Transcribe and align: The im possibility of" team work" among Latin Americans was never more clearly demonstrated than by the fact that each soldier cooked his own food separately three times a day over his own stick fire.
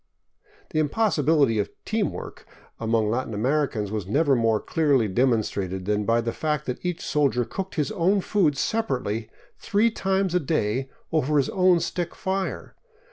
The 0.71 0.79
im 0.79 0.89
possibility 0.89 1.59
of" 1.59 1.69
team 1.85 2.11
work" 2.11 2.47
among 2.79 3.11
Latin 3.11 3.35
Americans 3.35 3.91
was 3.91 4.07
never 4.07 4.35
more 4.35 4.59
clearly 4.59 5.07
demonstrated 5.07 5.85
than 5.85 6.05
by 6.05 6.21
the 6.21 6.33
fact 6.33 6.65
that 6.65 6.83
each 6.83 7.05
soldier 7.05 7.45
cooked 7.45 7.75
his 7.75 7.91
own 7.91 8.21
food 8.21 8.57
separately 8.57 9.29
three 9.59 9.91
times 9.91 10.33
a 10.33 10.39
day 10.39 10.89
over 11.11 11.37
his 11.37 11.49
own 11.49 11.79
stick 11.81 12.15
fire. 12.15 12.75